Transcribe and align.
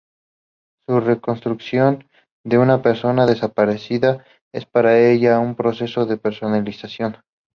Su 0.87 0.99
reconstrucción 0.99 2.09
de 2.43 2.57
una 2.57 2.81
persona 2.81 3.27
desaparecida 3.27 4.25
es 4.51 4.65
para 4.65 4.97
ella 4.97 5.37
un 5.39 5.53
proceso 5.53 6.07
de 6.07 6.17
personalización. 6.17 7.17